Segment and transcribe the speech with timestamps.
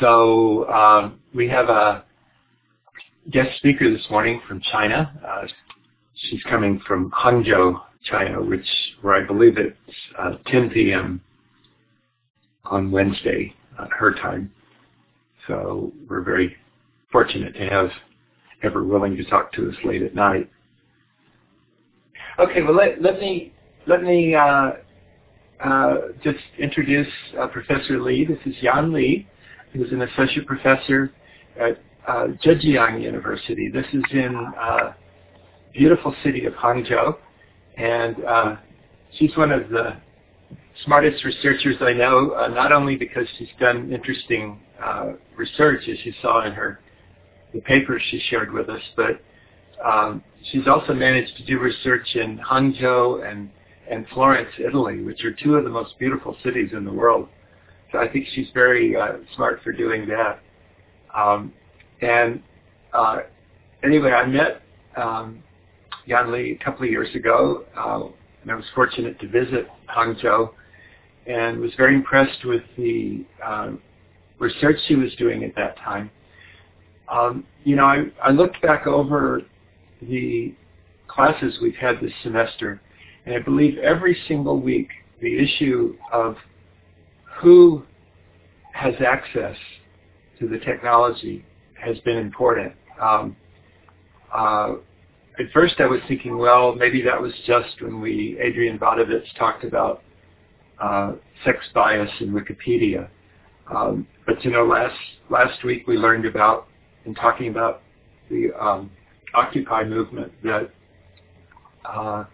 [0.00, 2.04] So um, we have a
[3.30, 5.12] guest speaker this morning from China.
[5.26, 5.46] Uh,
[6.14, 8.66] she's coming from Hangzhou, China, which
[9.02, 9.76] where I believe it's
[10.18, 11.20] uh, 10 p.m.
[12.64, 14.50] on Wednesday, uh, her time.
[15.46, 16.56] So we're very
[17.12, 17.90] fortunate to have
[18.62, 20.50] ever willing to talk to us late at night.
[22.38, 23.52] Okay, well let, let me
[23.86, 24.72] let me uh,
[25.62, 27.06] uh, just introduce
[27.52, 28.24] Professor Li.
[28.24, 28.92] This is Yan
[29.74, 31.12] Li, who's an associate professor
[31.60, 33.68] at uh, Zhejiang University.
[33.68, 34.92] This is in uh,
[35.72, 37.16] beautiful city of Hangzhou,
[37.76, 38.56] and uh,
[39.18, 39.96] she's one of the
[40.84, 46.12] smartest researchers I know, uh, not only because she's done interesting uh, research, as you
[46.20, 46.80] saw in her
[47.52, 49.22] the papers she shared with us, but
[49.84, 53.48] um, she's also managed to do research in Hangzhou and,
[53.88, 57.28] and Florence, Italy, which are two of the most beautiful cities in the world.
[57.94, 60.40] So I think she's very uh, smart for doing that.
[61.16, 61.52] Um,
[62.02, 62.42] and
[62.92, 63.18] uh,
[63.84, 64.62] anyway, I met
[64.96, 65.44] um,
[66.04, 68.08] Yan Li a couple of years ago, uh,
[68.42, 70.50] and I was fortunate to visit Hangzhou
[71.28, 73.80] and was very impressed with the um,
[74.40, 76.10] research she was doing at that time.
[77.08, 79.40] Um, you know, I, I looked back over
[80.02, 80.52] the
[81.06, 82.82] classes we've had this semester,
[83.24, 84.88] and I believe every single week
[85.20, 86.36] the issue of
[87.44, 87.84] who
[88.72, 89.56] has access
[90.40, 92.72] to the technology has been important.
[92.98, 93.36] Um,
[94.34, 94.72] uh,
[95.38, 99.62] at first I was thinking, well, maybe that was just when we, Adrian Vodovitz talked
[99.62, 100.02] about
[100.82, 101.12] uh,
[101.44, 103.08] sex bias in Wikipedia.
[103.72, 104.96] Um, but you know, last
[105.28, 106.66] last week we learned about,
[107.04, 107.82] in talking about
[108.30, 108.90] the um,
[109.34, 110.70] Occupy movement, that
[111.84, 112.24] uh,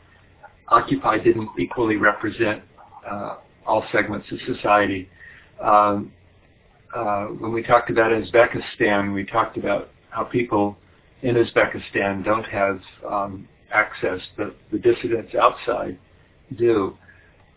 [0.68, 2.62] Occupy didn't equally represent
[3.08, 3.36] uh,
[3.70, 5.08] all segments of society.
[5.60, 6.12] Um,
[6.94, 10.76] uh, when we talked about Uzbekistan, we talked about how people
[11.22, 15.96] in Uzbekistan don't have um, access, but the dissidents outside
[16.58, 16.96] do.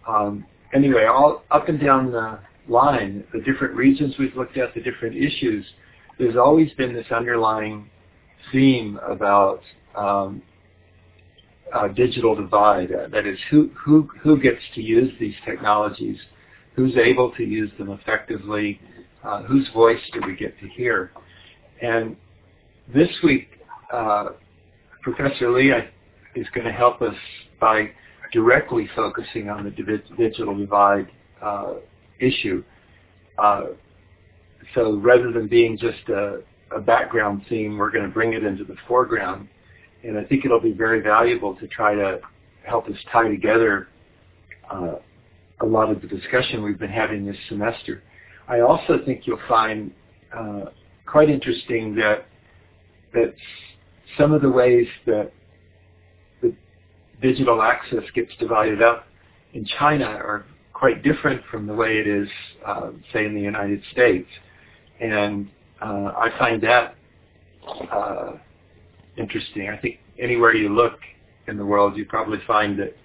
[0.07, 4.81] Um, anyway, all up and down the line, the different regions we've looked at, the
[4.81, 5.65] different issues,
[6.19, 7.89] there's always been this underlying
[8.51, 9.61] theme about
[9.95, 10.43] um,
[11.95, 12.91] digital divide.
[12.91, 16.17] Uh, that is, who who who gets to use these technologies,
[16.75, 18.79] who's able to use them effectively,
[19.23, 21.11] uh, whose voice do we get to hear?
[21.81, 22.15] And
[22.93, 23.47] this week,
[23.91, 24.29] uh,
[25.01, 25.71] Professor Li
[26.35, 27.15] is going to help us
[27.59, 27.91] by
[28.31, 29.71] directly focusing on the
[30.17, 31.07] digital divide
[31.41, 31.75] uh,
[32.19, 32.63] issue.
[33.37, 33.67] Uh,
[34.73, 36.39] so rather than being just a,
[36.75, 39.47] a background theme, we're going to bring it into the foreground.
[40.03, 42.19] And I think it'll be very valuable to try to
[42.65, 43.87] help us tie together
[44.71, 44.95] uh,
[45.61, 48.03] a lot of the discussion we've been having this semester.
[48.47, 49.91] I also think you'll find
[50.37, 50.65] uh,
[51.05, 52.25] quite interesting that
[53.13, 53.33] that
[54.17, 55.31] some of the ways that
[56.41, 56.53] the
[57.21, 59.05] digital access gets divided up
[59.53, 62.27] in China are quite different from the way it is,
[62.65, 64.27] uh, say, in the United States.
[64.99, 65.47] And
[65.81, 66.95] uh, I find that
[67.91, 68.31] uh,
[69.17, 69.69] interesting.
[69.69, 70.99] I think anywhere you look
[71.47, 72.95] in the world, you probably find that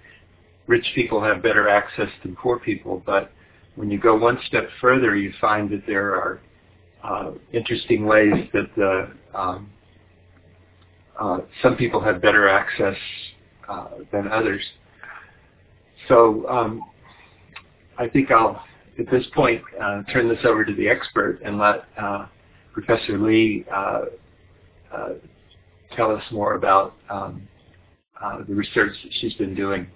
[0.67, 3.31] rich people have better access than poor people, but
[3.75, 6.41] when you go one step further, you find that there are
[7.03, 9.69] uh, interesting ways that the, um,
[11.19, 12.97] uh, some people have better access
[13.67, 14.61] uh, than others.
[16.07, 16.83] So um,
[17.97, 18.63] I think I'll,
[18.97, 22.27] at this point, uh, turn this over to the expert and let uh,
[22.73, 23.17] Professor
[23.75, 24.01] uh,
[25.95, 27.47] tell us more about um,
[28.47, 29.87] the research that she's been doing.